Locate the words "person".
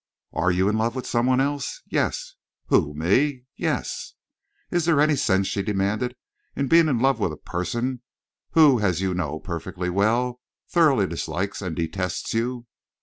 7.37-8.01